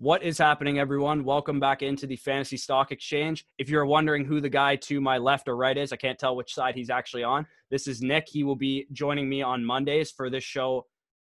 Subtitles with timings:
[0.00, 1.24] What is happening, everyone?
[1.24, 3.44] Welcome back into the Fantasy Stock Exchange.
[3.58, 6.36] If you're wondering who the guy to my left or right is, I can't tell
[6.36, 7.44] which side he's actually on.
[7.72, 8.28] This is Nick.
[8.28, 10.86] He will be joining me on Mondays for this show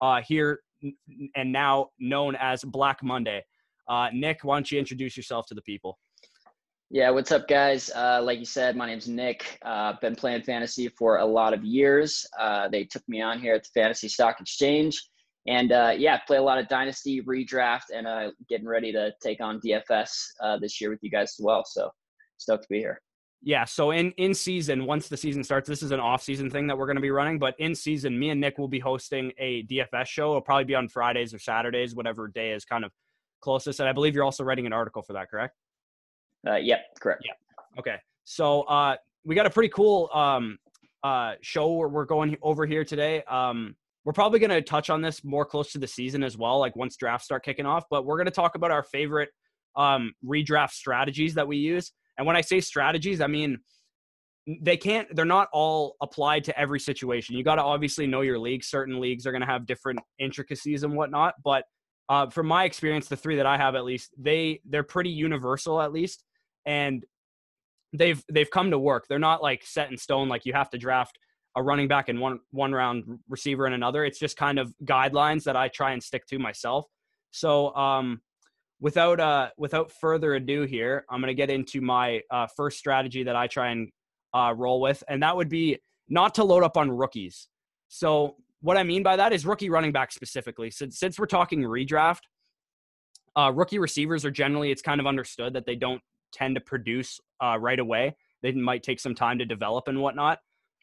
[0.01, 0.59] uh, here
[1.37, 3.45] and now known as Black Monday.
[3.87, 5.97] Uh, Nick, why don't you introduce yourself to the people?
[6.89, 7.89] Yeah, what's up, guys?
[7.95, 9.57] Uh, like you said, my name's Nick.
[9.63, 12.27] I've uh, been playing fantasy for a lot of years.
[12.37, 15.01] Uh, they took me on here at the Fantasy Stock Exchange
[15.49, 19.41] and uh, yeah, play a lot of Dynasty redraft and uh, getting ready to take
[19.41, 20.11] on DFS
[20.43, 21.63] uh, this year with you guys as well.
[21.65, 21.89] So
[22.37, 23.01] stoked to be here.
[23.41, 26.67] Yeah, so in in season, once the season starts, this is an off season thing
[26.67, 27.39] that we're going to be running.
[27.39, 30.31] But in season, me and Nick will be hosting a DFS show.
[30.31, 32.91] It'll probably be on Fridays or Saturdays, whatever day is kind of
[33.41, 33.79] closest.
[33.79, 35.55] And I believe you're also writing an article for that, correct?
[36.45, 37.23] Uh, yep, correct.
[37.25, 37.79] Yeah.
[37.79, 37.95] Okay.
[38.25, 40.59] So uh, we got a pretty cool um,
[41.03, 43.23] uh, show we're going over here today.
[43.23, 43.75] Um,
[44.05, 46.75] we're probably going to touch on this more close to the season as well, like
[46.75, 47.83] once drafts start kicking off.
[47.89, 49.29] But we're going to talk about our favorite
[49.75, 51.91] um, redraft strategies that we use.
[52.17, 53.59] And when I say strategies, I mean
[54.61, 55.07] they can't.
[55.15, 57.35] They're not all applied to every situation.
[57.35, 58.63] You got to obviously know your league.
[58.63, 61.35] Certain leagues are going to have different intricacies and whatnot.
[61.43, 61.65] But
[62.07, 65.81] uh, from my experience, the three that I have at least, they they're pretty universal
[65.81, 66.23] at least,
[66.65, 67.05] and
[67.93, 69.05] they've they've come to work.
[69.07, 70.29] They're not like set in stone.
[70.29, 71.19] Like you have to draft
[71.59, 74.05] a running back in one one round, receiver in another.
[74.05, 76.85] It's just kind of guidelines that I try and stick to myself.
[77.31, 78.21] So, um,
[78.79, 83.23] without uh, without further ado, here I'm going to get into my uh, first strategy
[83.23, 83.89] that I try and
[84.33, 87.49] uh, roll with, and that would be not to load up on rookies.
[87.89, 90.71] So, what I mean by that is rookie running back specifically.
[90.71, 92.21] Since since we're talking redraft,
[93.35, 97.19] uh, rookie receivers are generally it's kind of understood that they don't tend to produce
[97.43, 98.15] uh, right away.
[98.41, 100.39] They might take some time to develop and whatnot.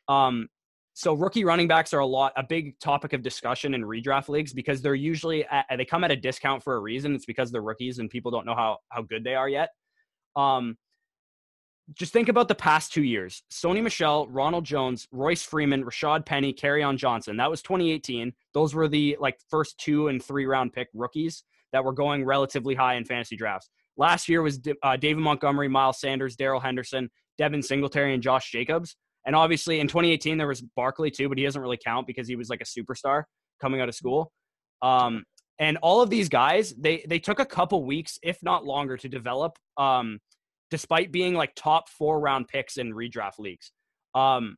[0.08, 0.48] Um,
[0.98, 4.54] so rookie running backs are a lot a big topic of discussion in redraft leagues
[4.54, 7.14] because they're usually at, they come at a discount for a reason.
[7.14, 9.68] It's because they're rookies and people don't know how how good they are yet.
[10.36, 10.78] Um,
[11.92, 16.56] just think about the past two years: Sony Michel, Ronald Jones, Royce Freeman, Rashad Penny,
[16.82, 17.36] on Johnson.
[17.36, 18.32] That was 2018.
[18.54, 22.74] Those were the like first two and three round pick rookies that were going relatively
[22.74, 23.68] high in fantasy drafts.
[23.98, 28.96] Last year was uh, David Montgomery, Miles Sanders, Darrell Henderson, Devin Singletary, and Josh Jacobs.
[29.26, 32.36] And obviously in 2018 there was Barkley too, but he doesn't really count because he
[32.36, 33.24] was like a superstar
[33.60, 34.32] coming out of school.
[34.82, 35.24] Um,
[35.58, 39.08] and all of these guys, they they took a couple weeks, if not longer, to
[39.08, 39.58] develop.
[39.78, 40.20] Um,
[40.70, 43.72] despite being like top four round picks in redraft leagues.
[44.14, 44.56] Um,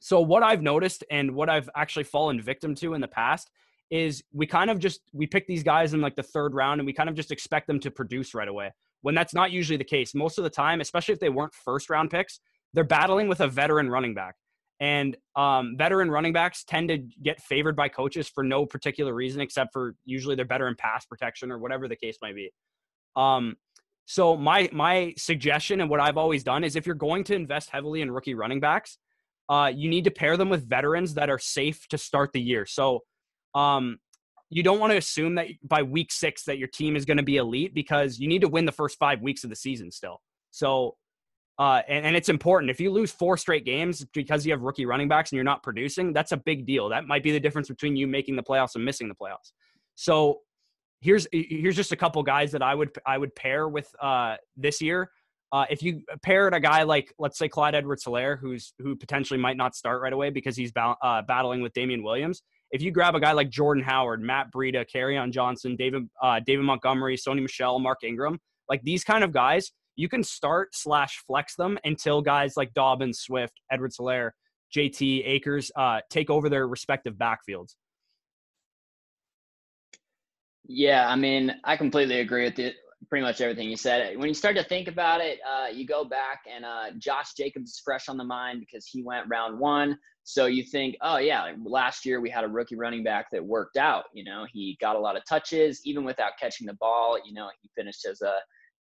[0.00, 3.50] so what I've noticed and what I've actually fallen victim to in the past
[3.90, 6.86] is we kind of just we pick these guys in like the third round and
[6.86, 9.84] we kind of just expect them to produce right away when that's not usually the
[9.84, 12.40] case most of the time especially if they weren't first round picks
[12.74, 14.34] they're battling with a veteran running back.
[14.78, 19.40] And um, veteran running backs tend to get favored by coaches for no particular reason,
[19.40, 22.50] except for usually they're better in pass protection or whatever the case might be.
[23.16, 23.56] Um,
[24.04, 27.70] so my my suggestion and what I've always done is if you're going to invest
[27.70, 28.98] heavily in rookie running backs,
[29.48, 32.66] uh, you need to pair them with veterans that are safe to start the year.
[32.66, 33.00] So
[33.54, 33.98] um,
[34.50, 37.22] you don't want to assume that by week six that your team is going to
[37.22, 40.20] be elite because you need to win the first five weeks of the season still.
[40.50, 40.96] So
[41.58, 42.70] uh, and, and, it's important.
[42.70, 45.62] If you lose four straight games because you have rookie running backs and you're not
[45.62, 46.90] producing, that's a big deal.
[46.90, 49.52] That might be the difference between you making the playoffs and missing the playoffs.
[49.94, 50.40] So
[51.00, 54.82] here's here's just a couple guys that I would I would pair with uh, this
[54.82, 55.10] year.
[55.52, 59.56] Uh, if you paired a guy like let's say Clyde Edwards-Helaire, who's who potentially might
[59.56, 62.42] not start right away because he's ba- uh, battling with Damien Williams.
[62.72, 64.84] If you grab a guy like Jordan Howard, Matt Breida,
[65.22, 68.38] on Johnson, David uh, David Montgomery, Sony Michel, Mark Ingram,
[68.68, 73.20] like these kind of guys, you can start slash flex them until guys like Dobbins,
[73.20, 74.30] Swift, Edwards-Helaire,
[74.74, 77.74] JT, Akers uh, take over their respective backfields.
[80.68, 82.74] Yeah, I mean, I completely agree with it.
[83.08, 84.18] Pretty much everything you said.
[84.18, 87.70] When you start to think about it, uh, you go back and uh, Josh Jacobs
[87.70, 89.96] is fresh on the mind because he went round one.
[90.24, 93.44] So you think, oh yeah, like last year we had a rookie running back that
[93.44, 94.06] worked out.
[94.12, 97.16] You know, he got a lot of touches even without catching the ball.
[97.24, 98.34] You know, he finished as a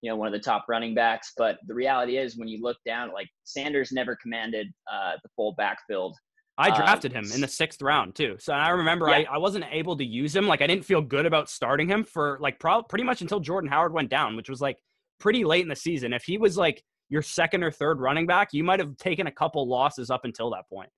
[0.03, 1.31] you know, one of the top running backs.
[1.37, 5.55] But the reality is, when you look down, like Sanders never commanded uh, the full
[5.57, 6.15] backfield.
[6.57, 8.35] I uh, drafted him in the sixth round too.
[8.37, 9.23] So I remember yeah.
[9.31, 10.45] I, I wasn't able to use him.
[10.45, 13.69] Like I didn't feel good about starting him for like pro- pretty much until Jordan
[13.71, 14.77] Howard went down, which was like
[15.19, 16.11] pretty late in the season.
[16.11, 19.31] If he was like your second or third running back, you might have taken a
[19.31, 20.89] couple losses up until that point.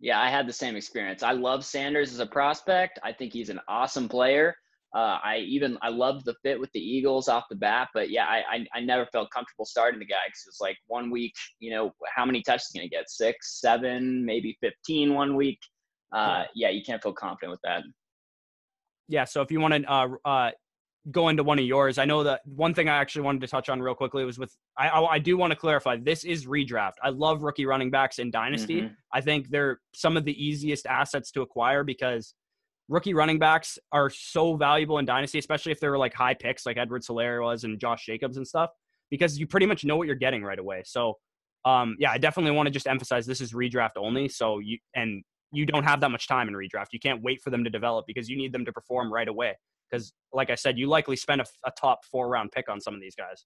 [0.00, 1.22] Yeah, I had the same experience.
[1.22, 2.98] I love Sanders as a prospect.
[3.04, 4.56] I think he's an awesome player.
[4.94, 8.26] Uh, I even I loved the fit with the Eagles off the bat, but yeah,
[8.26, 11.70] I I, I never felt comfortable starting the guy because it's like one week, you
[11.70, 13.08] know, how many touches going to get?
[13.08, 15.58] Six, seven, maybe 15 one week.
[16.14, 16.68] Uh, yeah.
[16.68, 17.84] yeah, you can't feel confident with that.
[19.08, 20.50] Yeah, so if you want to uh, uh,
[21.10, 23.70] go into one of yours, I know that one thing I actually wanted to touch
[23.70, 26.94] on real quickly was with I I, I do want to clarify this is redraft.
[27.02, 28.82] I love rookie running backs in dynasty.
[28.82, 28.94] Mm-hmm.
[29.12, 32.34] I think they're some of the easiest assets to acquire because
[32.92, 36.76] rookie running backs are so valuable in dynasty, especially if they're like high picks like
[36.76, 38.70] Edwards-Helaire was and Josh Jacobs and stuff,
[39.10, 40.82] because you pretty much know what you're getting right away.
[40.84, 41.16] So
[41.64, 44.28] um, yeah, I definitely want to just emphasize this is redraft only.
[44.28, 45.22] So you and
[45.52, 46.86] you don't have that much time in redraft.
[46.92, 49.56] You can't wait for them to develop because you need them to perform right away.
[49.90, 52.94] Because, like I said, you likely spend a, a, top four round pick on some
[52.94, 53.44] of these guys.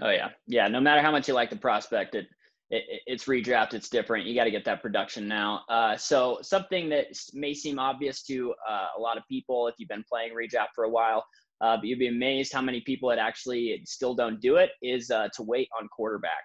[0.00, 0.68] Oh yeah, yeah.
[0.68, 2.26] No matter how much you like the prospect, it,
[2.70, 3.74] it it's redraft.
[3.74, 4.26] It's different.
[4.26, 5.62] You got to get that production now.
[5.68, 9.88] Uh, so something that may seem obvious to uh, a lot of people if you've
[9.88, 11.24] been playing redraft for a while,
[11.60, 15.10] uh, but you'd be amazed how many people that actually still don't do it is
[15.10, 16.44] uh, to wait on quarterback.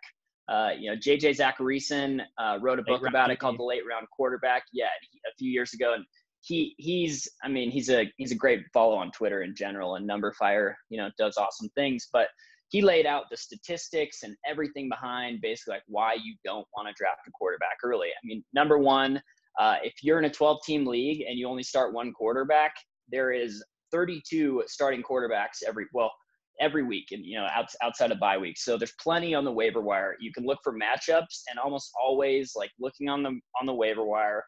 [0.50, 4.08] Uh, you know, JJ Zachariason uh, wrote a book about it called The Late Round
[4.16, 4.64] Quarterback.
[4.72, 6.06] Yeah, a few years ago, and
[6.42, 10.10] he he's I mean he's a he's a great follow on Twitter in general, and
[10.10, 12.30] Numberfire you know does awesome things, but
[12.70, 16.94] he laid out the statistics and everything behind basically like why you don't want to
[16.98, 18.08] draft a quarterback early.
[18.08, 19.22] I mean, number one,
[19.60, 22.74] uh, if you're in a 12 team league and you only start one quarterback,
[23.10, 26.12] there is 32 starting quarterbacks every well
[26.60, 28.66] every week and you know out, outside of bye weeks.
[28.66, 30.16] So there's plenty on the waiver wire.
[30.20, 34.06] You can look for matchups and almost always like looking on the on the waiver
[34.06, 34.44] wire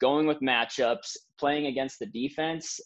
[0.00, 2.80] going with matchups playing against the defense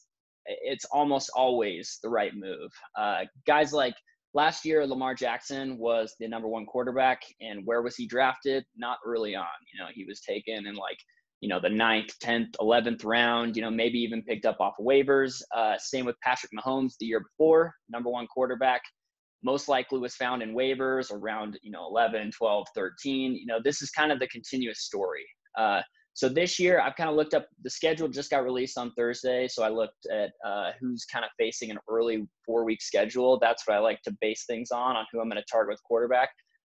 [0.47, 2.71] it's almost always the right move.
[2.97, 3.95] Uh, guys like
[4.37, 8.99] last year lamar jackson was the number one quarterback and where was he drafted not
[9.05, 10.99] early on you know he was taken in like
[11.41, 14.87] you know, the ninth, 10th, 11th round, you know, maybe even picked up off of
[14.87, 15.43] waivers.
[15.55, 18.83] Uh, same with Patrick Mahomes the year before, number one quarterback.
[19.43, 23.35] Most likely was found in waivers around, you know, 11, 12, 13.
[23.35, 25.27] You know, this is kind of the continuous story.
[25.59, 25.83] Uh,
[26.17, 29.49] so this year, I've kind of looked up the schedule just got released on Thursday.
[29.49, 33.39] So I looked at uh, who's kind of facing an early four week schedule.
[33.39, 35.83] That's what I like to base things on, on who I'm going to target with
[35.83, 36.31] quarterback.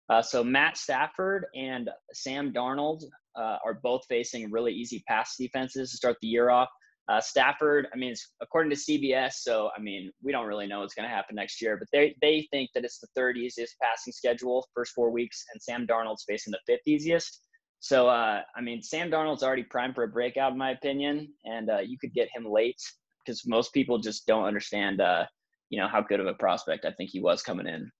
[0.08, 3.02] Uh, so Matt Stafford and Sam Darnold
[3.38, 6.70] uh, are both facing really easy pass defenses to start the year off.
[7.10, 10.94] Uh, Stafford, I mean, according to CBS, so I mean, we don't really know what's
[10.94, 14.14] going to happen next year, but they they think that it's the third easiest passing
[14.14, 17.42] schedule first four weeks, and Sam Darnold's facing the fifth easiest.
[17.84, 21.68] So uh, I mean, Sam Darnold's already primed for a breakout, in my opinion, and
[21.68, 22.80] uh, you could get him late
[23.22, 25.26] because most people just don't understand, uh,
[25.68, 27.90] you know, how good of a prospect I think he was coming in.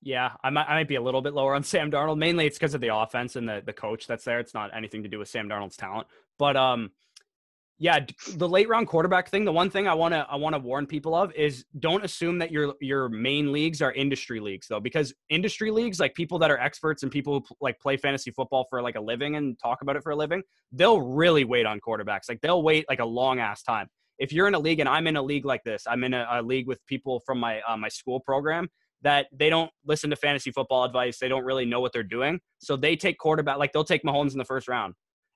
[0.00, 2.18] Yeah, I might, I might be a little bit lower on Sam Darnold.
[2.18, 4.38] Mainly, it's because of the offense and the the coach that's there.
[4.38, 6.06] It's not anything to do with Sam Darnold's talent.
[6.38, 6.92] But um,
[7.78, 8.00] yeah,
[8.36, 9.44] the late round quarterback thing.
[9.44, 12.38] The one thing I want to I want to warn people of is don't assume
[12.38, 16.50] that your your main leagues are industry leagues though, because industry leagues, like people that
[16.52, 19.82] are experts and people who like play fantasy football for like a living and talk
[19.82, 22.28] about it for a living, they'll really wait on quarterbacks.
[22.28, 23.88] Like they'll wait like a long ass time.
[24.18, 26.26] If you're in a league and I'm in a league like this, I'm in a,
[26.30, 28.68] a league with people from my uh, my school program
[29.02, 31.18] that they don't listen to fantasy football advice.
[31.18, 32.38] They don't really know what they're doing.
[32.58, 34.94] So they take quarterback, like they'll take Mahomes in the first round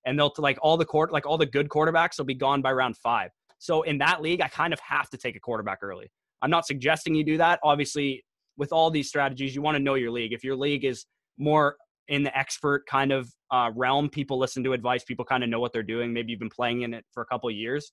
[0.08, 2.72] and they'll like all the court, like all the good quarterbacks will be gone by
[2.72, 3.30] round five.
[3.58, 6.10] So in that league, I kind of have to take a quarterback early.
[6.40, 7.60] I'm not suggesting you do that.
[7.62, 8.24] Obviously,
[8.56, 10.32] with all these strategies, you want to know your league.
[10.32, 11.04] If your league is
[11.36, 11.76] more
[12.08, 15.04] in the expert kind of uh, realm, people listen to advice.
[15.04, 16.12] People kind of know what they're doing.
[16.12, 17.92] Maybe you've been playing in it for a couple years.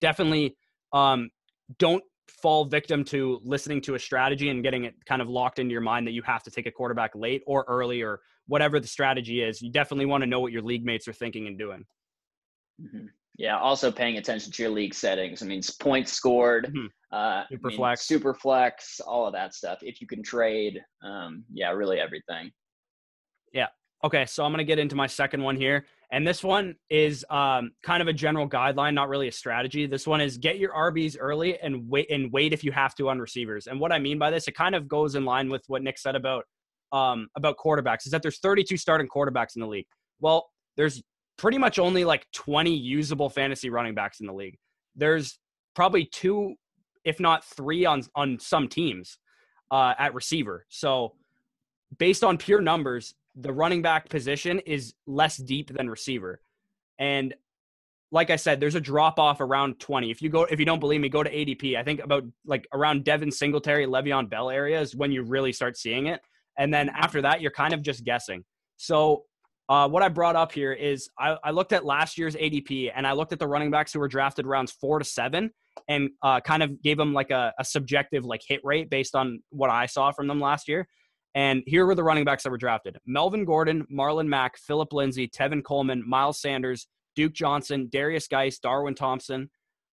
[0.00, 0.54] Definitely,
[0.92, 1.30] um,
[1.78, 5.72] don't fall victim to listening to a strategy and getting it kind of locked into
[5.72, 8.86] your mind that you have to take a quarterback late or early or whatever the
[8.86, 9.60] strategy is.
[9.60, 11.84] You definitely want to know what your league mates are thinking and doing.
[12.80, 13.06] Mm-hmm.
[13.38, 13.58] Yeah.
[13.58, 15.42] Also paying attention to your league settings.
[15.42, 16.86] I mean, points scored, mm-hmm.
[17.16, 19.78] uh, super I mean, flex, super flex, all of that stuff.
[19.82, 22.50] If you can trade, um, yeah, really everything.
[23.52, 23.68] Yeah.
[24.04, 24.26] Okay.
[24.26, 25.86] So I'm going to get into my second one here.
[26.12, 29.86] And this one is um, kind of a general guideline, not really a strategy.
[29.86, 33.08] This one is get your RBs early and wait and wait if you have to
[33.08, 33.68] on receivers.
[33.68, 35.98] And what I mean by this, it kind of goes in line with what Nick
[35.98, 36.44] said about
[36.92, 38.06] um, about quarterbacks.
[38.06, 39.86] Is that there's 32 starting quarterbacks in the league.
[40.18, 41.00] Well, there's
[41.38, 44.58] pretty much only like 20 usable fantasy running backs in the league.
[44.96, 45.38] There's
[45.76, 46.54] probably two,
[47.04, 49.18] if not three, on on some teams
[49.70, 50.66] uh, at receiver.
[50.68, 51.14] So
[51.98, 56.40] based on pure numbers, the running back position is less deep than receiver.
[56.98, 57.34] And
[58.12, 60.10] like I said, there's a drop off around 20.
[60.10, 61.76] If you go, if you don't believe me, go to ADP.
[61.76, 65.76] I think about like around Devin Singletary, Le'Veon Bell area is when you really start
[65.76, 66.20] seeing it.
[66.58, 68.44] And then after that, you're kind of just guessing.
[68.76, 69.24] So
[69.68, 73.06] uh, what I brought up here is I, I, looked at last year's ADP and
[73.06, 75.52] I looked at the running backs who were drafted rounds four to seven
[75.86, 79.40] and uh, kind of gave them like a, a subjective like hit rate based on
[79.50, 80.88] what I saw from them last year.
[81.34, 85.28] And here were the running backs that were drafted Melvin Gordon, Marlon Mack, Philip Lindsay,
[85.28, 89.50] Tevin Coleman, Miles Sanders, Duke Johnson, Darius Guice, Darwin Thompson,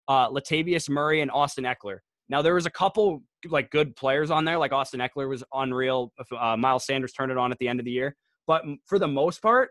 [0.08, 2.00] uh, Latavius Murray, and Austin Ekeler.
[2.30, 6.12] Now there was a couple like good players on there, like Austin Ekeler was unreal.
[6.38, 8.16] Uh, Miles Sanders turned it on at the end of the year,
[8.48, 9.70] but for the most part,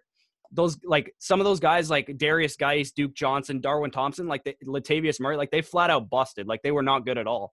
[0.53, 4.55] those like some of those guys like Darius Guice, Duke Johnson, Darwin Thompson, like the,
[4.65, 6.47] Latavius Murray, like they flat out busted.
[6.47, 7.53] Like they were not good at all.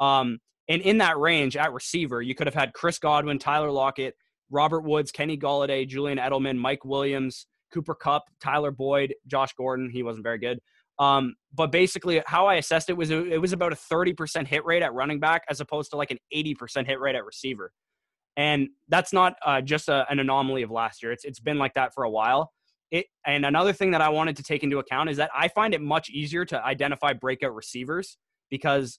[0.00, 0.38] Um,
[0.68, 4.14] and in that range at receiver, you could have had Chris Godwin, Tyler Lockett,
[4.50, 9.90] Robert Woods, Kenny Golladay, Julian Edelman, Mike Williams, Cooper Kupp, Tyler Boyd, Josh Gordon.
[9.90, 10.58] He wasn't very good.
[10.98, 14.82] Um, but basically, how I assessed it was it was about a 30% hit rate
[14.82, 17.72] at running back as opposed to like an 80% hit rate at receiver.
[18.36, 21.12] And that's not uh, just a, an anomaly of last year.
[21.12, 22.52] It's it's been like that for a while.
[22.90, 25.72] It and another thing that I wanted to take into account is that I find
[25.72, 28.16] it much easier to identify breakout receivers
[28.50, 28.98] because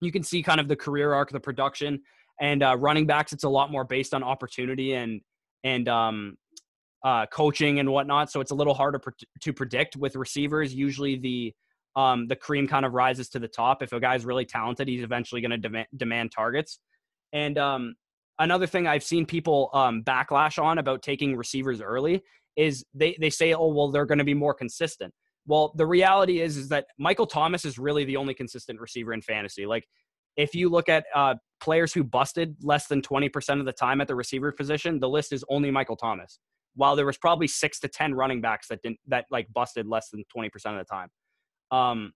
[0.00, 2.00] you can see kind of the career arc, the production,
[2.40, 3.32] and uh, running backs.
[3.32, 5.20] It's a lot more based on opportunity and
[5.64, 6.36] and um,
[7.04, 8.30] uh, coaching and whatnot.
[8.30, 9.00] So it's a little harder
[9.40, 10.74] to predict with receivers.
[10.74, 11.54] Usually the
[11.96, 13.82] um, the cream kind of rises to the top.
[13.82, 16.78] If a guy's really talented, he's eventually going to demand, demand targets.
[17.32, 17.94] And um,
[18.38, 22.22] another thing I've seen people um, backlash on about taking receivers early
[22.56, 25.12] is they they say, oh well, they're going to be more consistent.
[25.48, 29.22] Well, the reality is is that Michael Thomas is really the only consistent receiver in
[29.22, 29.64] fantasy.
[29.64, 29.88] Like
[30.36, 34.08] if you look at uh, players who busted less than 20% of the time at
[34.08, 36.38] the receiver position, the list is only Michael Thomas.
[36.74, 40.10] While there was probably six to 10 running backs that didn't, that like busted less
[40.10, 41.08] than 20% of the time.
[41.70, 42.12] Um,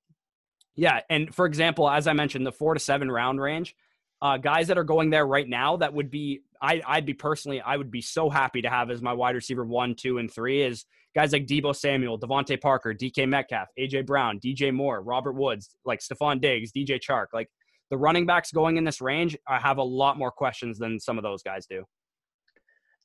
[0.76, 1.00] yeah.
[1.08, 3.74] And for example, as I mentioned, the four to seven round range,
[4.20, 7.60] uh, guys that are going there right now that would be I, I'd be personally
[7.60, 10.62] I would be so happy to have as my wide receiver one, two, and three
[10.62, 15.74] is guys like Deebo Samuel, DeVante Parker, DK Metcalf, AJ Brown, DJ Moore, Robert Woods,
[15.84, 17.26] like Stefon Diggs, DJ Chark.
[17.34, 17.48] Like
[17.90, 21.18] the running backs going in this range, I have a lot more questions than some
[21.18, 21.84] of those guys do.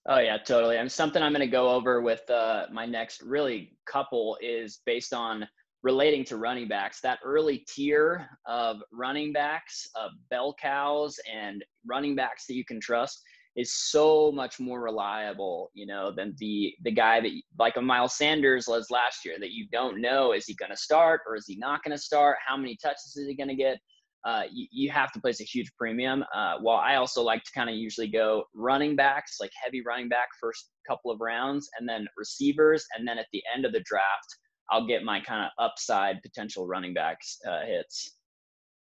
[0.07, 0.77] Oh yeah, totally.
[0.77, 5.13] And something I'm going to go over with uh, my next really couple is based
[5.13, 5.45] on
[5.83, 12.15] relating to running backs, that early tier of running backs, of bell cows, and running
[12.15, 13.21] backs that you can trust
[13.57, 18.15] is so much more reliable, you know, than the the guy that like a Miles
[18.15, 21.45] Sanders was last year that you don't know is he going to start or is
[21.47, 22.37] he not going to start?
[22.47, 23.79] How many touches is he going to get?
[24.25, 26.23] Uh, you, you, have to place a huge premium.
[26.35, 30.09] Uh, while I also like to kind of usually go running backs, like heavy running
[30.09, 33.79] back first couple of rounds, and then receivers, and then at the end of the
[33.85, 34.27] draft,
[34.69, 38.16] I'll get my kind of upside potential running backs uh, hits.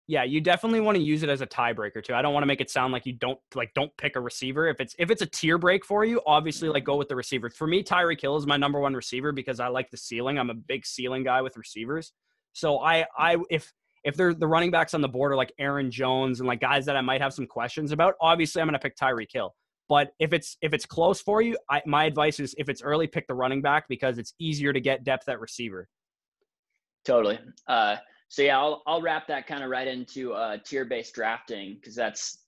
[0.08, 2.14] Yeah, you definitely want to use it as a tiebreaker too.
[2.14, 4.68] I don't want to make it sound like you don't like don't pick a receiver.
[4.68, 7.50] If it's if it's a tier break for you, obviously like go with the receiver.
[7.50, 10.38] For me, Tyreek Hill is my number one receiver because I like the ceiling.
[10.38, 12.12] I'm a big ceiling guy with receivers.
[12.52, 13.72] So I I if
[14.04, 16.86] if they're the running backs on the board are like Aaron Jones and like guys
[16.86, 19.56] that I might have some questions about, obviously I'm to pick Tyreek Hill.
[19.88, 23.08] But if it's if it's close for you, I, my advice is if it's early,
[23.08, 25.88] pick the running back because it's easier to get depth at receiver.
[27.06, 27.40] Totally.
[27.68, 27.98] Uh,
[28.34, 31.94] so yeah, I'll I'll wrap that kind of right into uh, tier based drafting because
[31.94, 32.40] that's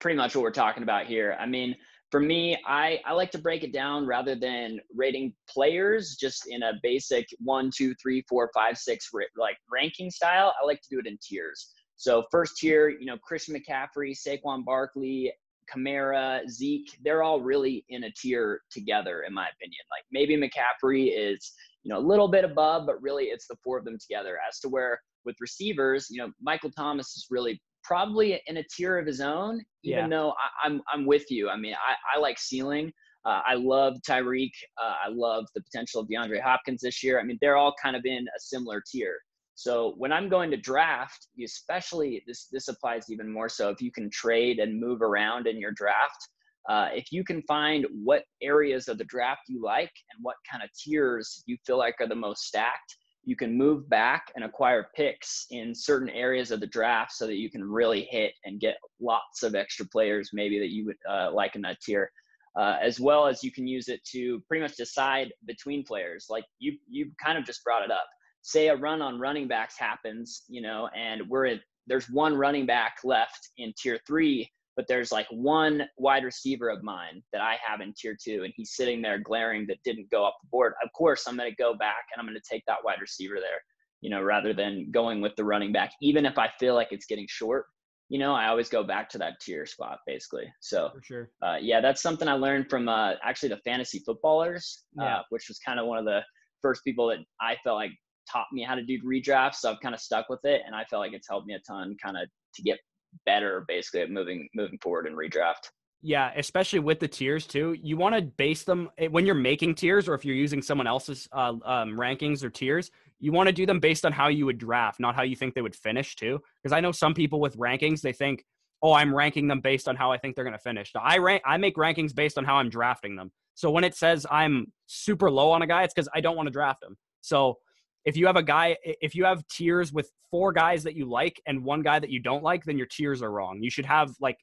[0.00, 1.36] pretty much what we're talking about here.
[1.38, 1.76] I mean,
[2.10, 6.62] for me, I I like to break it down rather than rating players just in
[6.62, 10.54] a basic one, two, three, four, five, six like ranking style.
[10.58, 11.70] I like to do it in tiers.
[11.96, 15.30] So first tier, you know, Christian McCaffrey, Saquon Barkley,
[15.70, 19.80] Kamara, Zeke, they're all really in a tier together, in my opinion.
[19.90, 23.76] Like maybe McCaffrey is, you know, a little bit above, but really it's the four
[23.76, 24.38] of them together.
[24.48, 28.98] As to where with receivers, you know, Michael Thomas is really probably in a tier
[28.98, 30.08] of his own, even yeah.
[30.08, 31.48] though I, am I'm, I'm with you.
[31.48, 32.92] I mean, I, I like ceiling.
[33.24, 34.52] Uh, I love Tyreek.
[34.82, 37.20] Uh, I love the potential of DeAndre Hopkins this year.
[37.20, 39.18] I mean, they're all kind of in a similar tier.
[39.54, 43.92] So when I'm going to draft, especially this this applies even more so if you
[43.92, 46.28] can trade and move around in your draft.
[46.68, 50.62] Uh, if you can find what areas of the draft you like and what kind
[50.62, 54.88] of tiers you feel like are the most stacked, you can move back and acquire
[54.96, 58.76] picks in certain areas of the draft so that you can really hit and get
[59.00, 62.10] lots of extra players maybe that you would uh, like in that tier.
[62.58, 66.26] Uh, as well as you can use it to pretty much decide between players.
[66.28, 68.06] Like you, you kind of just brought it up
[68.42, 72.66] say a run on running backs happens, you know, and we're at there's one running
[72.66, 77.56] back left in tier three, but there's like one wide receiver of mine that I
[77.64, 80.74] have in tier two, and he's sitting there glaring that didn't go up the board.
[80.82, 83.36] Of course, I'm going to go back and I'm going to take that wide receiver
[83.36, 83.60] there,
[84.00, 87.06] you know, rather than going with the running back, even if I feel like it's
[87.06, 87.66] getting short.
[88.08, 90.52] You know, I always go back to that tier spot basically.
[90.60, 91.30] So, For sure.
[91.42, 95.60] Uh, yeah, that's something I learned from uh, actually the fantasy footballers, uh, which was
[95.60, 96.20] kind of one of the
[96.60, 97.92] first people that I felt like
[98.30, 99.56] taught me how to do redrafts.
[99.56, 101.60] So I've kind of stuck with it, and I feel like it's helped me a
[101.60, 102.78] ton, kind of to get
[103.26, 105.70] better, basically at moving moving forward in redraft.
[106.02, 107.76] Yeah, especially with the tiers too.
[107.80, 110.86] You want to base them eh, when you're making tiers, or if you're using someone
[110.86, 112.90] else's uh, um, rankings or tiers.
[113.18, 115.54] you want to do them based on how you would draft, not how you think
[115.54, 116.40] they would finish too.
[116.62, 118.44] Because I know some people with rankings, they think,
[118.82, 120.90] oh, I'm ranking them based on how I think they're going to finish.
[120.98, 123.30] I rank, I make rankings based on how I'm drafting them.
[123.54, 126.46] So when it says I'm super low on a guy, it's because I don't want
[126.46, 126.96] to draft him.
[127.20, 127.58] So
[128.04, 131.40] if you have a guy, if you have tiers with four guys that you like
[131.46, 133.58] and one guy that you don't like, then your tiers are wrong.
[133.62, 134.38] You should have like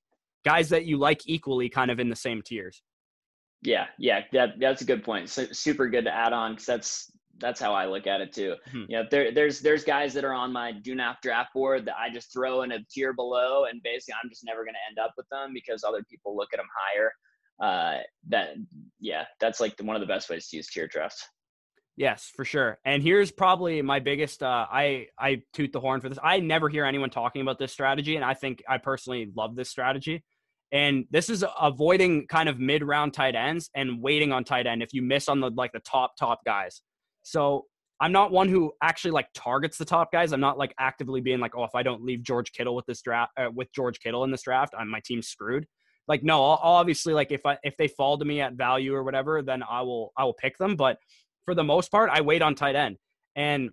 [0.46, 2.82] guys that you like equally kind of in the same tiers.
[3.64, 5.30] Yeah, yeah, that, that's a good point.
[5.30, 8.56] So, super good to add on because that's that's how I look at it too.
[8.70, 8.84] Mm-hmm.
[8.90, 11.96] You know, there, there's there's guys that are on my do not draft board that
[11.98, 15.04] I just throw in a tier below, and basically I'm just never going to end
[15.04, 17.12] up with them because other people look at them higher.
[17.60, 18.50] Uh, that
[19.00, 21.28] yeah, that's like the, one of the best ways to use tier drafts.
[21.98, 22.78] Yes, for sure.
[22.86, 24.44] And here's probably my biggest.
[24.44, 26.20] Uh, I I toot the horn for this.
[26.24, 29.70] I never hear anyone talking about this strategy, and I think I personally love this
[29.70, 30.24] strategy.
[30.72, 34.84] And this is avoiding kind of mid round tight ends and waiting on tight end
[34.84, 36.84] if you miss on the like the top top guys.
[37.24, 37.66] So
[38.00, 40.34] I'm not one who actually like targets the top guys.
[40.34, 43.02] I'm not like actively being like, oh, if I don't leave George Kittle with this
[43.02, 45.66] draft uh, with George Kittle in this draft, I'm my team's screwed.
[46.08, 48.94] Like, no, I'll, I'll obviously like if I if they fall to me at value
[48.94, 50.76] or whatever, then I will I will pick them.
[50.76, 51.00] But
[51.48, 52.98] for the most part, I wait on tight end.
[53.34, 53.70] And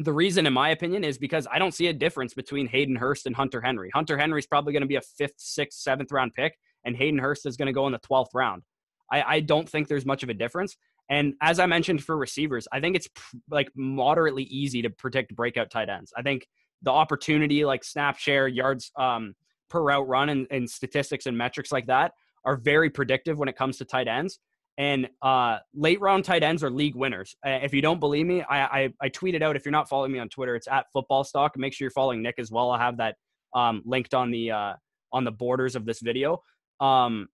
[0.00, 3.26] the reason, in my opinion, is because I don't see a difference between Hayden Hurst
[3.26, 3.90] and Hunter Henry.
[3.94, 7.20] Hunter Henry is probably going to be a fifth, sixth, seventh round pick, and Hayden
[7.20, 8.64] Hurst is going to go in the 12th round.
[9.12, 10.76] I, I don't think there's much of a difference.
[11.08, 15.36] And as I mentioned for receivers, I think it's pr- like moderately easy to predict
[15.36, 16.12] breakout tight ends.
[16.16, 16.48] I think
[16.82, 19.36] the opportunity, like snap share, yards um,
[19.70, 23.56] per route run, and, and statistics and metrics like that, are very predictive when it
[23.56, 24.40] comes to tight ends.
[24.78, 27.34] And uh, late round tight ends are league winners.
[27.44, 29.56] Uh, if you don't believe me, I, I, I tweeted out.
[29.56, 31.56] If you're not following me on Twitter, it's at Football Stock.
[31.56, 32.70] Make sure you're following Nick as well.
[32.70, 33.16] I'll have that
[33.54, 34.74] um, linked on the uh,
[35.12, 36.42] on the borders of this video.
[36.78, 37.28] Um,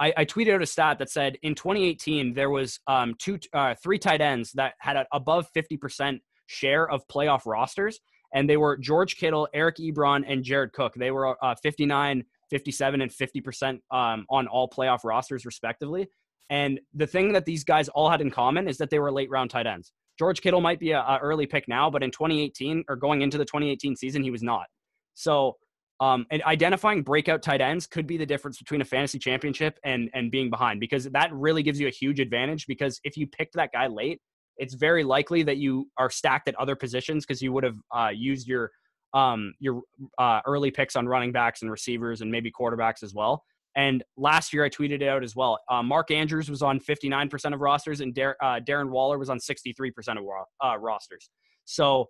[0.00, 3.74] I, I, tweeted out a stat that said in 2018 there was um, two, uh,
[3.80, 8.00] three tight ends that had an above 50% share of playoff rosters,
[8.34, 10.94] and they were George Kittle, Eric Ebron, and Jared Cook.
[10.94, 16.08] They were uh, 59, 57, and 50% um, on all playoff rosters respectively.
[16.50, 19.30] And the thing that these guys all had in common is that they were late
[19.30, 19.92] round tight ends.
[20.18, 23.44] George Kittle might be a, early pick now, but in 2018 or going into the
[23.44, 24.66] 2018 season, he was not.
[25.14, 25.56] So,
[26.00, 30.10] um, and identifying breakout tight ends could be the difference between a fantasy championship and
[30.12, 32.66] and being behind because that really gives you a huge advantage.
[32.66, 34.20] Because if you picked that guy late,
[34.56, 38.10] it's very likely that you are stacked at other positions because you would have uh,
[38.12, 38.70] used your
[39.14, 39.82] um, your
[40.18, 43.44] uh, early picks on running backs and receivers and maybe quarterbacks as well.
[43.76, 45.60] And last year, I tweeted it out as well.
[45.68, 49.38] Uh, Mark Andrews was on 59% of rosters, and Dar- uh, Darren Waller was on
[49.38, 50.24] 63% of
[50.64, 51.30] uh, rosters.
[51.64, 52.08] So,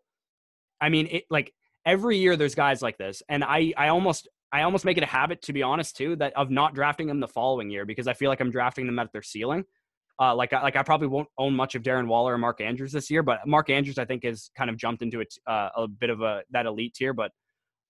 [0.80, 1.52] I mean, it, like
[1.84, 5.06] every year, there's guys like this, and I, I almost, I almost make it a
[5.06, 8.14] habit, to be honest, too, that of not drafting them the following year because I
[8.14, 9.64] feel like I'm drafting them at their ceiling.
[10.18, 12.92] Uh, like, I, like I probably won't own much of Darren Waller or Mark Andrews
[12.92, 15.88] this year, but Mark Andrews, I think, has kind of jumped into a, uh, a
[15.88, 17.14] bit of a that elite tier.
[17.14, 17.32] But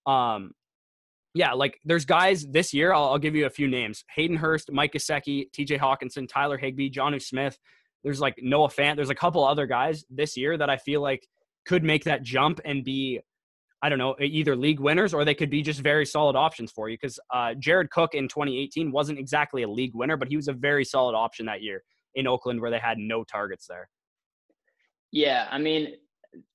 [0.07, 0.53] um,
[1.35, 2.93] yeah, like there's guys this year.
[2.93, 5.79] I'll, I'll, give you a few names: Hayden Hurst, Mike Gesicki, T.J.
[5.79, 7.59] Hockenson, Tyler Higbee, Jonnu Smith.
[8.03, 8.97] There's like Noah Fant.
[8.97, 11.27] There's a couple other guys this year that I feel like
[11.67, 13.21] could make that jump and be,
[13.83, 16.89] I don't know, either league winners or they could be just very solid options for
[16.89, 16.97] you.
[16.97, 20.53] Because uh, Jared Cook in 2018 wasn't exactly a league winner, but he was a
[20.53, 21.83] very solid option that year
[22.15, 23.89] in Oakland where they had no targets there.
[25.13, 25.95] Yeah, I mean,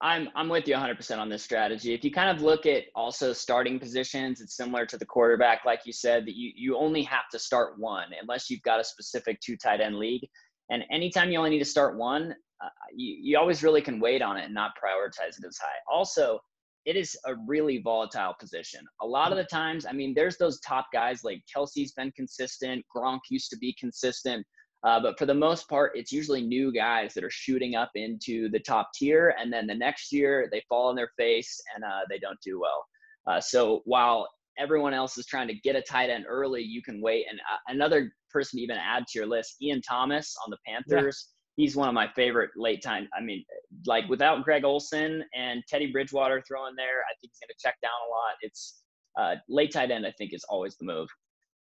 [0.01, 1.93] I'm I'm with you 100% on this strategy.
[1.93, 5.81] If you kind of look at also starting positions, it's similar to the quarterback, like
[5.85, 9.39] you said, that you you only have to start one unless you've got a specific
[9.41, 10.27] two tight end league.
[10.69, 12.33] And anytime you only need to start one,
[12.63, 15.77] uh, you you always really can wait on it and not prioritize it as high.
[15.91, 16.39] Also,
[16.85, 18.85] it is a really volatile position.
[19.01, 22.85] A lot of the times, I mean, there's those top guys like Kelce's been consistent,
[22.95, 24.45] Gronk used to be consistent.
[24.85, 28.49] Uh, but for the most part, it's usually new guys that are shooting up into
[28.49, 32.01] the top tier, and then the next year they fall on their face and uh,
[32.09, 32.85] they don't do well.
[33.27, 37.01] Uh, so while everyone else is trying to get a tight end early, you can
[37.01, 37.25] wait.
[37.29, 41.27] And uh, another person to even add to your list, Ian Thomas on the Panthers.
[41.27, 41.63] Yeah.
[41.63, 43.07] He's one of my favorite late time.
[43.17, 43.43] I mean,
[43.87, 47.75] like without Greg Olsen and Teddy Bridgewater throwing there, I think he's going to check
[47.81, 48.35] down a lot.
[48.41, 48.81] It's
[49.17, 50.05] uh, late tight end.
[50.05, 51.07] I think is always the move.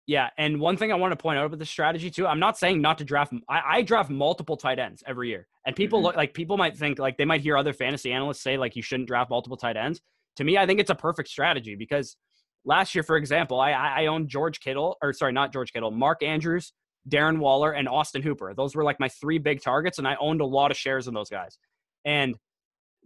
[0.07, 2.57] Yeah, and one thing I want to point out about the strategy too, I'm not
[2.57, 3.33] saying not to draft.
[3.49, 6.07] I, I draft multiple tight ends every year, and people mm-hmm.
[6.07, 8.83] look like people might think like they might hear other fantasy analysts say like you
[8.83, 10.01] shouldn't draft multiple tight ends.
[10.37, 12.17] To me, I think it's a perfect strategy because
[12.65, 16.23] last year, for example, I I owned George Kittle or sorry, not George Kittle, Mark
[16.23, 16.73] Andrews,
[17.09, 18.55] Darren Waller, and Austin Hooper.
[18.55, 21.15] Those were like my three big targets, and I owned a lot of shares in
[21.15, 21.59] those guys,
[22.05, 22.37] and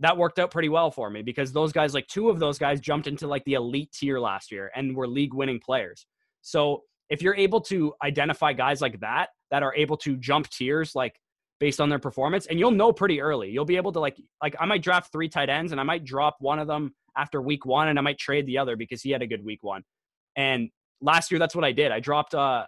[0.00, 2.80] that worked out pretty well for me because those guys, like two of those guys,
[2.80, 6.06] jumped into like the elite tier last year and were league winning players.
[6.42, 10.94] So if you're able to identify guys like that that are able to jump tiers
[10.94, 11.14] like
[11.58, 13.50] based on their performance, and you'll know pretty early.
[13.50, 16.04] You'll be able to like like I might draft three tight ends, and I might
[16.04, 19.10] drop one of them after week one, and I might trade the other because he
[19.10, 19.82] had a good week one.
[20.36, 20.70] And
[21.00, 21.92] last year, that's what I did.
[21.92, 22.64] I dropped, uh,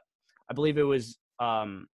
[0.50, 1.86] I believe it was, um,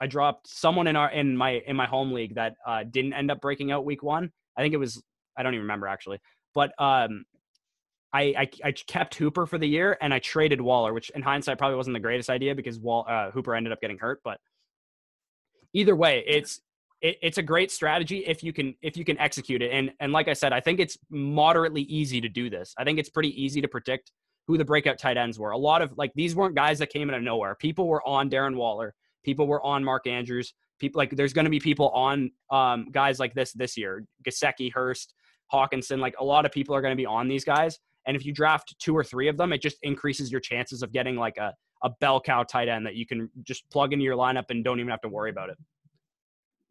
[0.00, 3.30] I dropped someone in our in my in my home league that uh, didn't end
[3.30, 4.30] up breaking out week one.
[4.56, 5.02] I think it was
[5.36, 6.20] I don't even remember actually,
[6.54, 7.24] but um,
[8.14, 11.58] I, I, I kept Hooper for the year and I traded Waller, which in hindsight
[11.58, 14.20] probably wasn't the greatest idea because Wall, uh, Hooper ended up getting hurt.
[14.22, 14.38] But
[15.72, 16.60] either way, it's
[17.00, 19.72] it, it's a great strategy if you can if you can execute it.
[19.72, 22.72] And and like I said, I think it's moderately easy to do this.
[22.78, 24.12] I think it's pretty easy to predict
[24.46, 25.50] who the breakout tight ends were.
[25.50, 27.56] A lot of like these weren't guys that came out of nowhere.
[27.56, 28.94] People were on Darren Waller.
[29.24, 30.54] People were on Mark Andrews.
[30.78, 34.04] People like there's going to be people on um, guys like this this year.
[34.24, 35.14] Gesicki, Hurst,
[35.52, 35.98] Hockenson.
[35.98, 37.80] Like a lot of people are going to be on these guys.
[38.06, 40.92] And if you draft two or three of them, it just increases your chances of
[40.92, 44.16] getting like a, a bell cow tight end that you can just plug into your
[44.16, 45.58] lineup and don't even have to worry about it.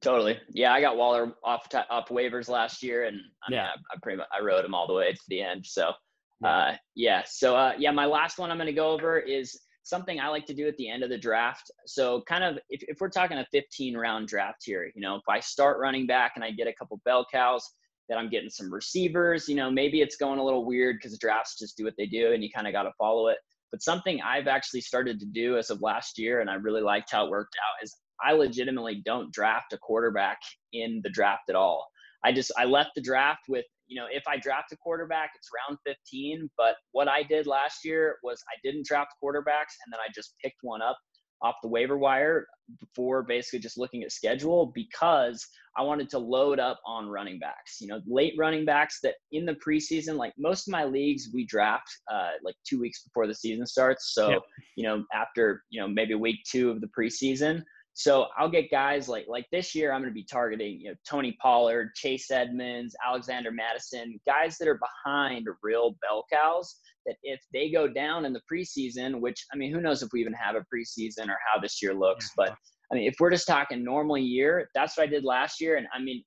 [0.03, 0.37] Totally.
[0.49, 3.95] Yeah, I got Waller off t- off waivers last year, and I mean, yeah, I,
[3.95, 5.65] I, pretty much I rode him all the way to the end.
[5.65, 5.93] So,
[6.43, 7.23] uh, yeah.
[7.25, 10.45] So, uh, yeah, my last one I'm going to go over is something I like
[10.47, 11.71] to do at the end of the draft.
[11.85, 15.23] So, kind of if, if we're talking a 15 round draft here, you know, if
[15.29, 17.65] I start running back and I get a couple bell cows,
[18.09, 19.47] that I'm getting some receivers.
[19.47, 22.33] You know, maybe it's going a little weird because drafts just do what they do,
[22.33, 23.37] and you kind of got to follow it.
[23.71, 27.11] But something I've actually started to do as of last year, and I really liked
[27.11, 30.37] how it worked out, is I legitimately don't draft a quarterback
[30.73, 31.87] in the draft at all.
[32.23, 35.49] I just I left the draft with you know if I draft a quarterback, it's
[35.67, 36.49] round 15.
[36.57, 40.35] But what I did last year was I didn't draft quarterbacks, and then I just
[40.43, 40.97] picked one up
[41.43, 42.47] off the waiver wire
[42.79, 45.45] before basically just looking at schedule because
[45.77, 47.79] I wanted to load up on running backs.
[47.81, 51.45] You know, late running backs that in the preseason, like most of my leagues, we
[51.45, 54.13] draft uh, like two weeks before the season starts.
[54.13, 54.41] So, yep.
[54.77, 57.63] you know, after, you know, maybe week two of the preseason,
[57.95, 60.95] so I'll get guys like like this year I'm going to be targeting you know
[61.07, 67.39] Tony Pollard, Chase Edmonds, Alexander Mattison, guys that are behind real bell cows that if
[67.53, 70.55] they go down in the preseason, which I mean who knows if we even have
[70.55, 72.55] a preseason or how this year looks, but
[72.91, 75.87] I mean if we're just talking normal year, that's what I did last year and
[75.93, 76.23] I mean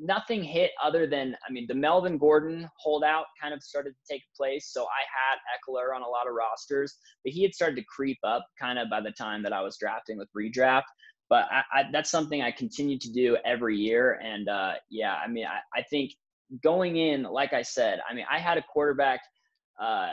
[0.00, 4.22] nothing hit other than I mean the Melvin Gordon holdout kind of started to take
[4.36, 4.70] place.
[4.72, 8.18] So I had Ekeler on a lot of rosters, but he had started to creep
[8.24, 10.84] up kind of by the time that I was drafting with redraft
[11.28, 14.18] but I, I, that's something I continue to do every year.
[14.22, 16.12] And uh, yeah, I mean, I, I, think
[16.62, 19.20] going in, like I said, I mean, I had a quarterback.
[19.80, 20.12] Uh,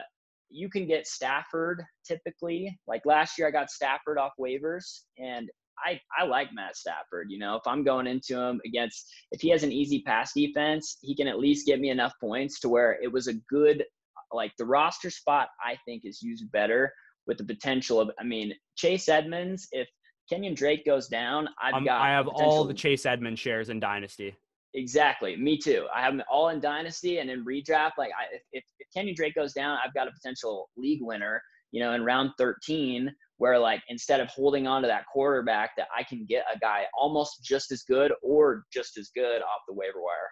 [0.49, 2.77] you can get Stafford typically.
[2.87, 5.49] Like last year, I got Stafford off waivers, and
[5.85, 7.27] I I like Matt Stafford.
[7.29, 10.97] You know, if I'm going into him against, if he has an easy pass defense,
[11.01, 13.83] he can at least get me enough points to where it was a good,
[14.31, 15.49] like the roster spot.
[15.63, 16.93] I think is used better
[17.27, 18.11] with the potential of.
[18.19, 19.87] I mean, Chase Edmonds, if
[20.29, 22.01] Kenyon Drake goes down, I've um, got.
[22.01, 24.35] I have all the Chase Edmonds shares in Dynasty.
[24.75, 25.87] Exactly, me too.
[25.95, 27.93] I have them all in Dynasty and in redraft.
[27.97, 31.41] Like, I, if, if Kenyon Drake goes down, I've got a potential league winner.
[31.71, 35.87] You know, in round 13, where like instead of holding on to that quarterback, that
[35.97, 39.73] I can get a guy almost just as good or just as good off the
[39.73, 40.29] waiver wire.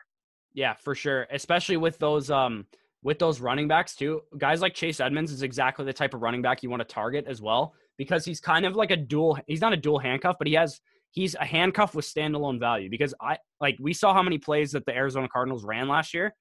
[0.54, 1.28] Yeah, for sure.
[1.32, 2.66] Especially with those um
[3.02, 4.22] with those running backs too.
[4.38, 7.26] Guys like Chase Edmonds is exactly the type of running back you want to target
[7.28, 10.48] as well because he's kind of like a dual he's not a dual handcuff, but
[10.48, 10.80] he has
[11.14, 14.86] he's a handcuff with standalone value because I like we saw how many plays that
[14.86, 16.36] the Arizona Cardinals ran last year.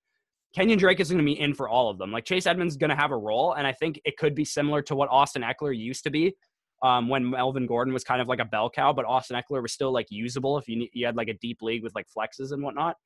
[0.54, 2.12] Kenyon Drake is going to be in for all of them.
[2.12, 4.44] Like Chase Edmonds is going to have a role, and I think it could be
[4.44, 6.35] similar to what Austin Ekeler used to be
[6.82, 9.72] um, when Melvin Gordon was kind of like a bell cow, but Austin Ekeler was
[9.72, 12.62] still like usable if you you had like a deep league with like flexes and
[12.62, 12.96] whatnot.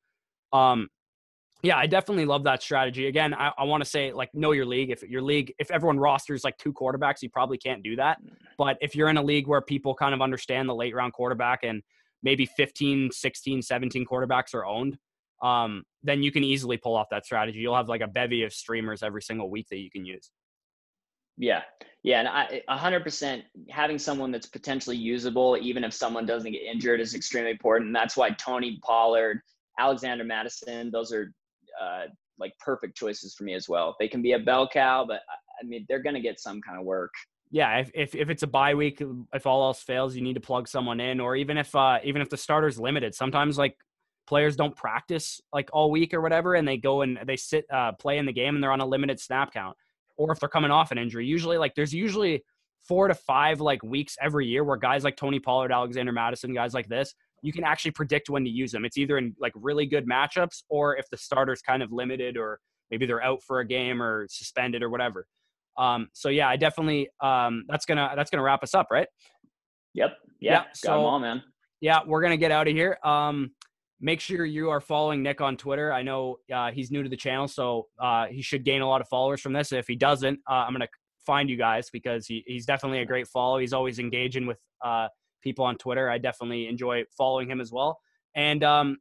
[0.52, 0.88] Um,
[1.66, 3.08] yeah, I definitely love that strategy.
[3.08, 4.90] Again, I, I want to say like know your league.
[4.90, 8.22] If your league, if everyone rosters like two quarterbacks, you probably can't do that.
[8.22, 8.30] Mm.
[8.56, 11.64] But if you're in a league where people kind of understand the late round quarterback
[11.64, 11.82] and
[12.22, 14.96] maybe 15, 16, 17 quarterbacks are owned,
[15.42, 17.58] um, then you can easily pull off that strategy.
[17.58, 20.30] You'll have like a bevy of streamers every single week that you can use.
[21.36, 21.62] Yeah,
[22.04, 27.00] yeah, and I, 100% having someone that's potentially usable, even if someone doesn't get injured,
[27.00, 27.88] is extremely important.
[27.88, 29.40] And that's why Tony Pollard,
[29.78, 31.34] Alexander Mattison, those are
[31.80, 32.04] uh,
[32.38, 33.96] like perfect choices for me as well.
[33.98, 35.20] They can be a bell cow, but
[35.60, 37.12] I mean they're going to get some kind of work.
[37.50, 39.00] Yeah, if, if, if it's a bye week,
[39.32, 42.20] if all else fails, you need to plug someone in, or even if uh, even
[42.20, 43.76] if the starter's limited, sometimes like
[44.26, 47.92] players don't practice like all week or whatever, and they go and they sit uh,
[47.92, 49.76] play in the game and they're on a limited snap count,
[50.16, 51.26] or if they're coming off an injury.
[51.26, 52.42] Usually, like there's usually
[52.82, 56.74] four to five like weeks every year where guys like Tony Pollard, Alexander Mattison, guys
[56.74, 57.14] like this
[57.46, 58.84] you can actually predict when to use them.
[58.84, 62.58] It's either in like really good matchups or if the starter's kind of limited or
[62.90, 65.28] maybe they're out for a game or suspended or whatever.
[65.78, 69.06] Um, so yeah, I definitely um, that's gonna that's gonna wrap us up, right?
[69.94, 70.16] Yep.
[70.40, 70.52] Yeah.
[70.52, 71.42] yeah so, on, man.
[71.80, 72.98] yeah, we're gonna get out of here.
[73.04, 73.52] Um,
[74.00, 75.92] make sure you are following Nick on Twitter.
[75.92, 79.00] I know uh, he's new to the channel, so uh, he should gain a lot
[79.00, 79.70] of followers from this.
[79.70, 80.88] If he doesn't, uh, I'm gonna
[81.24, 83.58] find you guys because he, he's definitely a great follow.
[83.58, 85.06] He's always engaging with uh,
[85.46, 86.10] people on Twitter.
[86.10, 88.00] I definitely enjoy following him as well.
[88.34, 88.96] And um,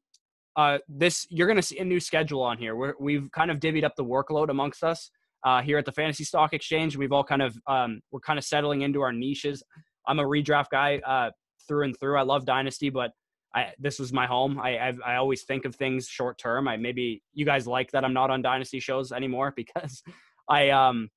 [0.56, 2.76] uh, this you're going to see a new schedule on here.
[2.76, 5.10] We're, we've kind of divvied up the workload amongst us
[5.44, 6.96] uh, here at the Fantasy Stock Exchange.
[6.96, 9.64] We've all kind of um, we're kind of settling into our niches.
[10.08, 11.32] I'm a redraft guy uh,
[11.68, 12.20] through and through.
[12.20, 13.12] I love Dynasty, but
[13.56, 14.60] I, this was my home.
[14.60, 16.68] I, I, I always think of things short term.
[16.68, 20.04] I maybe you guys like that I'm not on Dynasty shows anymore because
[20.48, 21.10] I um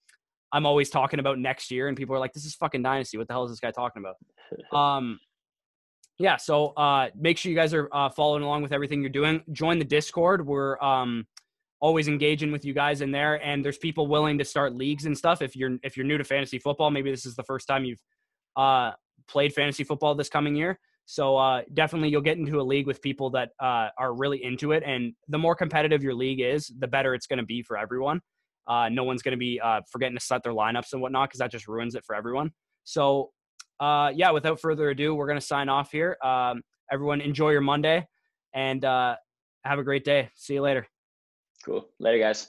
[0.52, 3.18] I'm always talking about next year, and people are like, "This is fucking Dynasty.
[3.18, 4.16] What the hell is this guy talking about?"
[4.78, 5.20] Um,
[6.18, 6.36] yeah.
[6.36, 9.42] So uh, make sure you guys are uh, following along with everything you're doing.
[9.52, 10.46] Join the Discord.
[10.46, 11.26] We're um
[11.80, 15.16] always engaging with you guys in there, and there's people willing to start leagues and
[15.16, 15.42] stuff.
[15.42, 18.02] If you're if you're new to fantasy football, maybe this is the first time you've
[18.56, 18.92] uh
[19.28, 20.78] played fantasy football this coming year.
[21.10, 24.72] So uh, definitely, you'll get into a league with people that uh, are really into
[24.72, 27.78] it, and the more competitive your league is, the better it's going to be for
[27.78, 28.20] everyone.
[28.68, 31.38] Uh, no one's going to be uh, forgetting to set their lineups and whatnot because
[31.38, 32.50] that just ruins it for everyone.
[32.84, 33.30] So,
[33.80, 36.16] uh, yeah, without further ado, we're going to sign off here.
[36.22, 38.06] Um, everyone, enjoy your Monday
[38.54, 39.16] and uh,
[39.64, 40.30] have a great day.
[40.34, 40.86] See you later.
[41.64, 41.88] Cool.
[41.98, 42.48] Later, guys.